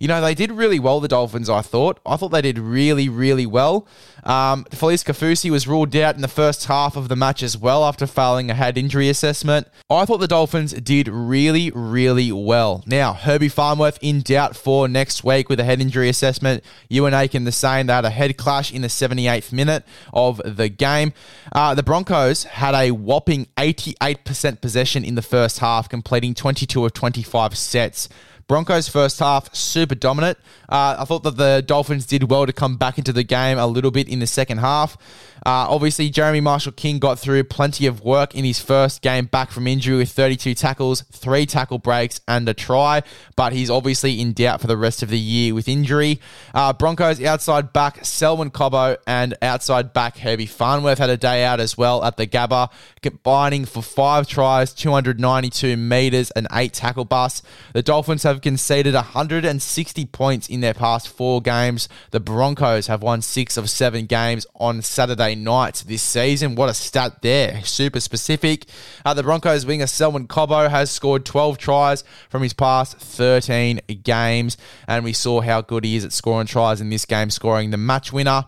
you 0.00 0.08
know, 0.08 0.22
they 0.22 0.34
did 0.34 0.50
really 0.50 0.80
well, 0.80 0.98
the 0.98 1.08
Dolphins, 1.08 1.50
I 1.50 1.60
thought. 1.60 2.00
I 2.06 2.16
thought 2.16 2.30
they 2.30 2.40
did 2.40 2.58
really, 2.58 3.10
really 3.10 3.44
well. 3.44 3.86
Um, 4.24 4.64
Felise 4.70 5.04
Kaufusi 5.04 5.50
was 5.50 5.68
ruled 5.68 5.94
out 5.94 6.14
in 6.14 6.22
the 6.22 6.28
first 6.28 6.64
half 6.64 6.96
of 6.96 7.08
the 7.08 7.16
match 7.16 7.42
as 7.42 7.56
well 7.58 7.84
after 7.84 8.06
failing 8.06 8.50
a 8.50 8.54
head 8.54 8.78
injury 8.78 9.10
assessment. 9.10 9.68
I 9.90 10.06
thought 10.06 10.16
the 10.16 10.26
Dolphins 10.26 10.72
did 10.72 11.06
really, 11.06 11.70
really 11.74 12.32
well. 12.32 12.82
Now, 12.86 13.12
Herbie 13.12 13.50
Farnworth 13.50 13.98
in 14.00 14.22
doubt 14.22 14.56
for 14.56 14.88
next 14.88 15.22
week 15.22 15.50
with 15.50 15.60
a 15.60 15.64
head 15.64 15.82
injury 15.82 16.08
assessment. 16.08 16.64
Euan 16.90 17.12
Aitken 17.12 17.44
the 17.44 17.52
same. 17.52 17.86
They 17.86 17.92
had 17.92 18.06
a 18.06 18.10
head 18.10 18.38
clash 18.38 18.72
in 18.72 18.80
the 18.80 18.88
78th 18.88 19.52
minute 19.52 19.84
of 20.14 20.40
the 20.44 20.70
game. 20.70 21.12
Uh, 21.52 21.74
the 21.74 21.82
Broncos 21.82 22.44
had 22.44 22.74
a 22.74 22.90
whopping 22.92 23.48
88% 23.58 24.62
possession 24.62 25.04
in 25.04 25.14
the 25.14 25.22
first 25.22 25.58
half, 25.58 25.90
completing 25.90 26.32
22 26.32 26.86
of 26.86 26.94
25 26.94 27.54
sets. 27.54 28.08
Broncos 28.50 28.88
first 28.88 29.20
half 29.20 29.54
super 29.54 29.94
dominant. 29.94 30.36
Uh, 30.68 30.96
I 30.98 31.04
thought 31.04 31.22
that 31.22 31.36
the 31.36 31.62
Dolphins 31.64 32.04
did 32.04 32.32
well 32.32 32.46
to 32.46 32.52
come 32.52 32.76
back 32.76 32.98
into 32.98 33.12
the 33.12 33.22
game 33.22 33.58
a 33.58 33.66
little 33.68 33.92
bit 33.92 34.08
in 34.08 34.18
the 34.18 34.26
second 34.26 34.58
half. 34.58 34.98
Uh, 35.46 35.66
obviously, 35.68 36.10
Jeremy 36.10 36.40
Marshall 36.40 36.72
King 36.72 36.98
got 36.98 37.18
through 37.18 37.44
plenty 37.44 37.86
of 37.86 38.02
work 38.02 38.34
in 38.34 38.44
his 38.44 38.60
first 38.60 39.02
game 39.02 39.26
back 39.26 39.50
from 39.50 39.66
injury 39.66 39.96
with 39.96 40.10
32 40.10 40.54
tackles, 40.54 41.02
three 41.12 41.46
tackle 41.46 41.78
breaks, 41.78 42.20
and 42.28 42.48
a 42.48 42.54
try, 42.54 43.02
but 43.36 43.52
he's 43.52 43.70
obviously 43.70 44.20
in 44.20 44.32
doubt 44.32 44.60
for 44.60 44.66
the 44.66 44.76
rest 44.76 45.02
of 45.02 45.08
the 45.08 45.18
year 45.18 45.54
with 45.54 45.68
injury. 45.68 46.20
Uh, 46.54 46.72
Broncos 46.72 47.22
outside 47.22 47.72
back 47.72 48.04
Selwyn 48.04 48.50
Cobbo 48.50 48.96
and 49.06 49.34
outside 49.40 49.92
back 49.92 50.18
Herbie 50.18 50.46
Farnworth 50.46 50.98
had 50.98 51.10
a 51.10 51.16
day 51.16 51.44
out 51.44 51.60
as 51.60 51.78
well 51.78 52.04
at 52.04 52.16
the 52.16 52.26
Gabba, 52.26 52.70
combining 53.02 53.64
for 53.64 53.82
five 53.82 54.28
tries, 54.28 54.74
292 54.74 55.76
metres, 55.76 56.30
and 56.32 56.46
eight 56.52 56.72
tackle 56.72 57.04
busts. 57.04 57.42
The 57.72 57.82
Dolphins 57.82 58.24
have 58.24 58.40
conceded 58.40 58.94
160 58.94 60.06
points 60.06 60.48
in 60.48 60.60
their 60.60 60.74
past 60.74 61.08
four 61.08 61.40
games. 61.40 61.88
The 62.10 62.20
Broncos 62.20 62.88
have 62.88 63.02
won 63.02 63.22
six 63.22 63.56
of 63.56 63.70
seven 63.70 64.06
games 64.06 64.46
on 64.56 64.82
Saturday 64.82 65.29
night 65.34 65.84
this 65.86 66.02
season. 66.02 66.54
What 66.54 66.68
a 66.68 66.74
stat 66.74 67.22
there. 67.22 67.62
Super 67.64 68.00
specific. 68.00 68.66
Uh, 69.04 69.14
the 69.14 69.22
Broncos 69.22 69.66
winger 69.66 69.86
Selwyn 69.86 70.26
Cobbo 70.26 70.68
has 70.68 70.90
scored 70.90 71.24
12 71.24 71.58
tries 71.58 72.04
from 72.28 72.42
his 72.42 72.52
past 72.52 72.96
13 72.98 73.80
games, 74.02 74.56
and 74.86 75.04
we 75.04 75.12
saw 75.12 75.40
how 75.40 75.60
good 75.60 75.84
he 75.84 75.96
is 75.96 76.04
at 76.04 76.12
scoring 76.12 76.46
tries 76.46 76.80
in 76.80 76.90
this 76.90 77.04
game, 77.04 77.30
scoring 77.30 77.70
the 77.70 77.76
match 77.76 78.12
winner. 78.12 78.44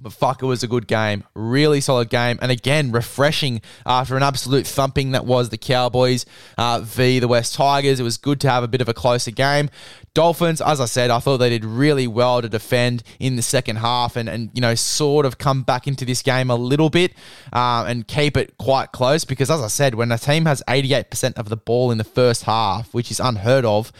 But 0.00 0.12
fuck, 0.12 0.42
it 0.42 0.46
was 0.46 0.62
a 0.62 0.68
good 0.68 0.86
game. 0.86 1.24
Really 1.34 1.80
solid 1.80 2.08
game. 2.08 2.38
And 2.40 2.52
again, 2.52 2.92
refreshing 2.92 3.60
after 3.84 4.16
an 4.16 4.22
absolute 4.22 4.66
thumping 4.66 5.10
that 5.10 5.26
was 5.26 5.48
the 5.48 5.58
Cowboys 5.58 6.24
uh, 6.56 6.80
v. 6.80 7.18
the 7.18 7.26
West 7.26 7.54
Tigers. 7.54 7.98
It 7.98 8.04
was 8.04 8.16
good 8.16 8.40
to 8.42 8.50
have 8.50 8.62
a 8.62 8.68
bit 8.68 8.80
of 8.80 8.88
a 8.88 8.94
closer 8.94 9.32
game. 9.32 9.70
Dolphins, 10.14 10.60
as 10.60 10.80
I 10.80 10.84
said, 10.84 11.10
I 11.10 11.18
thought 11.18 11.38
they 11.38 11.50
did 11.50 11.64
really 11.64 12.06
well 12.06 12.40
to 12.42 12.48
defend 12.48 13.02
in 13.18 13.36
the 13.36 13.42
second 13.42 13.76
half 13.76 14.16
and, 14.16 14.28
and 14.28 14.50
you 14.54 14.60
know, 14.60 14.74
sort 14.76 15.26
of 15.26 15.38
come 15.38 15.62
back 15.62 15.86
into 15.88 16.04
this 16.04 16.22
game 16.22 16.50
a 16.50 16.56
little 16.56 16.90
bit 16.90 17.14
uh, 17.52 17.84
and 17.88 18.06
keep 18.06 18.36
it 18.36 18.56
quite 18.58 18.92
close. 18.92 19.24
Because, 19.24 19.50
as 19.50 19.60
I 19.60 19.68
said, 19.68 19.96
when 19.96 20.12
a 20.12 20.18
team 20.18 20.46
has 20.46 20.62
88% 20.68 21.34
of 21.34 21.48
the 21.48 21.56
ball 21.56 21.90
in 21.90 21.98
the 21.98 22.04
first 22.04 22.44
half, 22.44 22.94
which 22.94 23.10
is 23.10 23.18
unheard 23.18 23.64
of, 23.64 23.92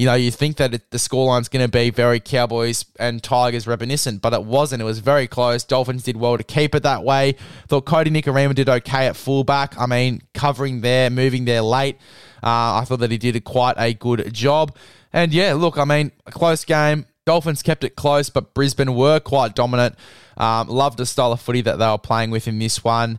you 0.00 0.06
know, 0.06 0.14
you 0.14 0.30
think 0.30 0.56
that 0.56 0.72
it, 0.72 0.90
the 0.92 0.96
scoreline's 0.96 1.50
going 1.50 1.62
to 1.62 1.70
be 1.70 1.90
very 1.90 2.20
Cowboys 2.20 2.86
and 2.98 3.22
Tigers 3.22 3.66
reminiscent, 3.66 4.22
but 4.22 4.32
it 4.32 4.42
wasn't. 4.42 4.80
It 4.80 4.86
was 4.86 5.00
very 5.00 5.26
close. 5.26 5.62
Dolphins 5.62 6.04
did 6.04 6.16
well 6.16 6.38
to 6.38 6.42
keep 6.42 6.74
it 6.74 6.84
that 6.84 7.04
way. 7.04 7.34
Thought 7.68 7.84
Kodi 7.84 8.06
Nikorima 8.06 8.54
did 8.54 8.66
okay 8.66 9.08
at 9.08 9.14
fullback. 9.14 9.78
I 9.78 9.84
mean, 9.84 10.22
covering 10.32 10.80
there, 10.80 11.10
moving 11.10 11.44
there 11.44 11.60
late. 11.60 11.96
Uh, 12.42 12.80
I 12.80 12.84
thought 12.86 13.00
that 13.00 13.10
he 13.10 13.18
did 13.18 13.36
a, 13.36 13.42
quite 13.42 13.74
a 13.76 13.92
good 13.92 14.32
job. 14.32 14.74
And 15.12 15.34
yeah, 15.34 15.52
look, 15.52 15.76
I 15.76 15.84
mean, 15.84 16.12
a 16.24 16.30
close 16.30 16.64
game. 16.64 17.04
Dolphins 17.26 17.62
kept 17.62 17.84
it 17.84 17.94
close, 17.94 18.30
but 18.30 18.54
Brisbane 18.54 18.94
were 18.94 19.20
quite 19.20 19.54
dominant. 19.54 19.96
Um, 20.38 20.68
loved 20.68 20.96
the 20.96 21.04
style 21.04 21.32
of 21.32 21.42
footy 21.42 21.60
that 21.60 21.78
they 21.78 21.86
were 21.86 21.98
playing 21.98 22.30
with 22.30 22.48
in 22.48 22.58
this 22.58 22.82
one. 22.82 23.18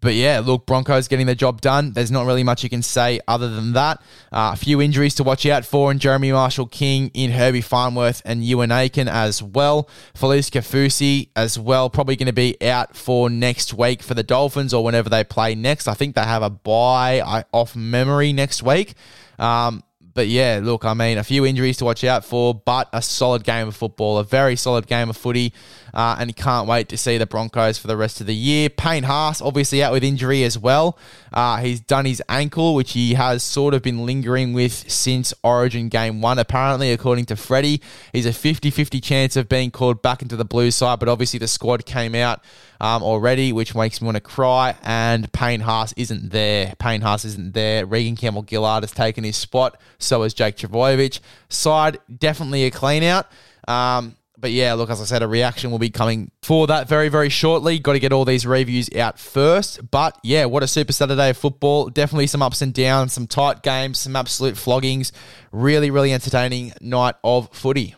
But 0.00 0.14
yeah, 0.14 0.40
look, 0.44 0.66
Broncos 0.66 1.08
getting 1.08 1.26
the 1.26 1.34
job 1.34 1.60
done. 1.60 1.92
There's 1.92 2.10
not 2.10 2.26
really 2.26 2.44
much 2.44 2.62
you 2.62 2.68
can 2.68 2.82
say 2.82 3.18
other 3.26 3.48
than 3.48 3.72
that. 3.72 4.00
Uh, 4.30 4.50
a 4.52 4.56
few 4.56 4.80
injuries 4.80 5.14
to 5.16 5.24
watch 5.24 5.46
out 5.46 5.64
for 5.64 5.90
in 5.90 5.98
Jeremy 5.98 6.32
Marshall 6.32 6.66
King, 6.66 7.10
in 7.14 7.30
Herbie 7.30 7.62
Farnworth, 7.62 8.20
and 8.24 8.42
Euan 8.42 8.70
Aitken 8.70 9.08
as 9.08 9.42
well. 9.42 9.88
Felise 10.14 10.50
Kaufusi 10.50 11.30
as 11.34 11.58
well, 11.58 11.88
probably 11.88 12.14
going 12.14 12.26
to 12.26 12.32
be 12.32 12.56
out 12.62 12.94
for 12.94 13.30
next 13.30 13.72
week 13.72 14.02
for 14.02 14.14
the 14.14 14.22
Dolphins 14.22 14.74
or 14.74 14.84
whenever 14.84 15.08
they 15.08 15.24
play 15.24 15.54
next. 15.54 15.88
I 15.88 15.94
think 15.94 16.14
they 16.14 16.22
have 16.22 16.42
a 16.42 16.50
bye 16.50 17.44
off 17.52 17.74
memory 17.74 18.34
next 18.34 18.62
week. 18.62 18.94
Um, 19.38 19.82
but 20.16 20.28
yeah, 20.28 20.60
look, 20.62 20.86
I 20.86 20.94
mean, 20.94 21.18
a 21.18 21.22
few 21.22 21.44
injuries 21.44 21.76
to 21.76 21.84
watch 21.84 22.02
out 22.02 22.24
for, 22.24 22.54
but 22.54 22.88
a 22.92 23.02
solid 23.02 23.44
game 23.44 23.68
of 23.68 23.76
football, 23.76 24.16
a 24.16 24.24
very 24.24 24.56
solid 24.56 24.86
game 24.86 25.10
of 25.10 25.16
footy, 25.16 25.52
uh, 25.96 26.14
and 26.18 26.36
can't 26.36 26.68
wait 26.68 26.90
to 26.90 26.96
see 26.98 27.16
the 27.16 27.24
Broncos 27.24 27.78
for 27.78 27.86
the 27.86 27.96
rest 27.96 28.20
of 28.20 28.26
the 28.26 28.34
year. 28.34 28.68
Payne 28.68 29.04
Haas, 29.04 29.40
obviously 29.40 29.82
out 29.82 29.92
with 29.92 30.04
injury 30.04 30.44
as 30.44 30.58
well. 30.58 30.98
Uh, 31.32 31.56
he's 31.56 31.80
done 31.80 32.04
his 32.04 32.22
ankle, 32.28 32.74
which 32.74 32.92
he 32.92 33.14
has 33.14 33.42
sort 33.42 33.72
of 33.72 33.80
been 33.80 34.04
lingering 34.04 34.52
with 34.52 34.90
since 34.92 35.32
Origin 35.42 35.88
Game 35.88 36.20
1, 36.20 36.38
apparently, 36.38 36.92
according 36.92 37.24
to 37.26 37.36
Freddie. 37.36 37.80
He's 38.12 38.26
a 38.26 38.32
50 38.34 38.70
50 38.70 39.00
chance 39.00 39.36
of 39.36 39.48
being 39.48 39.70
called 39.70 40.02
back 40.02 40.20
into 40.20 40.36
the 40.36 40.44
blue 40.44 40.70
side, 40.70 40.98
but 40.98 41.08
obviously 41.08 41.38
the 41.38 41.48
squad 41.48 41.86
came 41.86 42.14
out 42.14 42.44
um, 42.78 43.02
already, 43.02 43.54
which 43.54 43.74
makes 43.74 44.02
me 44.02 44.04
want 44.04 44.16
to 44.16 44.20
cry. 44.20 44.74
And 44.82 45.32
Payne 45.32 45.60
Haas 45.60 45.94
isn't 45.96 46.30
there. 46.30 46.74
Payne 46.78 47.00
Haas 47.00 47.24
isn't 47.24 47.54
there. 47.54 47.86
Reagan 47.86 48.16
Campbell 48.16 48.44
Gillard 48.46 48.82
has 48.82 48.92
taken 48.92 49.24
his 49.24 49.36
spot. 49.36 49.80
So 49.98 50.24
has 50.24 50.34
Jake 50.34 50.56
Trbojevic. 50.56 51.20
Side 51.48 52.00
definitely 52.14 52.64
a 52.64 52.70
clean 52.70 53.02
out. 53.02 53.30
Um, 53.66 54.16
but 54.38 54.50
yeah, 54.52 54.74
look, 54.74 54.90
as 54.90 55.00
I 55.00 55.04
said, 55.04 55.22
a 55.22 55.28
reaction 55.28 55.70
will 55.70 55.78
be 55.78 55.90
coming 55.90 56.30
for 56.42 56.66
that 56.66 56.88
very, 56.88 57.08
very 57.08 57.28
shortly. 57.28 57.78
Got 57.78 57.94
to 57.94 57.98
get 57.98 58.12
all 58.12 58.24
these 58.24 58.46
reviews 58.46 58.94
out 58.94 59.18
first. 59.18 59.90
But 59.90 60.18
yeah, 60.22 60.44
what 60.44 60.62
a 60.62 60.66
super 60.68 60.92
Saturday 60.92 61.30
of 61.30 61.36
football. 61.36 61.88
Definitely 61.88 62.26
some 62.26 62.42
ups 62.42 62.62
and 62.62 62.72
downs, 62.72 63.12
some 63.12 63.26
tight 63.26 63.62
games, 63.62 63.98
some 63.98 64.16
absolute 64.16 64.56
floggings. 64.56 65.12
Really, 65.52 65.90
really 65.90 66.12
entertaining 66.12 66.72
night 66.80 67.14
of 67.24 67.48
footy. 67.52 67.94